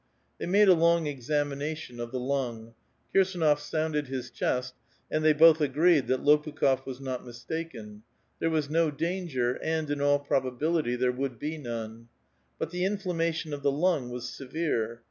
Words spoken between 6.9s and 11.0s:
not mistaken; there was no danger, and, in all probabilitj*,